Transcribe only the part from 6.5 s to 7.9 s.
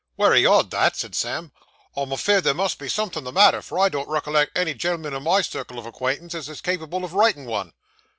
capable o' writin' one.